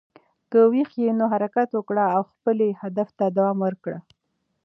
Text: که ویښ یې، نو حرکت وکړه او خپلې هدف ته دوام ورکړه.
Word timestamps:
که 0.51 0.59
ویښ 0.71 0.91
یې، 1.01 1.09
نو 1.19 1.25
حرکت 1.33 1.69
وکړه 1.73 2.05
او 2.15 2.21
خپلې 2.31 2.67
هدف 2.81 3.07
ته 3.17 3.25
دوام 3.37 3.57
ورکړه. 3.65 3.99